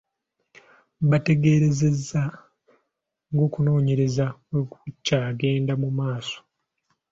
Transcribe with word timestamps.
Bategeezezza 1.09 2.21
ng'okunoonyereza 3.33 4.25
bwe 4.49 4.61
kukyagenda 4.71 5.73
mu 5.81 5.89
maaso. 5.97 6.39